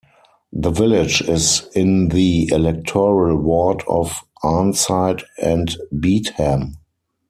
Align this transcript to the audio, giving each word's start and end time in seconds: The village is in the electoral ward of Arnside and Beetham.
The 0.51 0.71
village 0.71 1.21
is 1.21 1.69
in 1.75 2.07
the 2.09 2.49
electoral 2.51 3.37
ward 3.37 3.83
of 3.87 4.21
Arnside 4.43 5.21
and 5.39 5.77
Beetham. 5.93 6.73